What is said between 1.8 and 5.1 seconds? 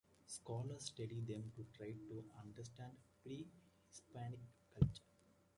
to understand pre-Hispanic culture.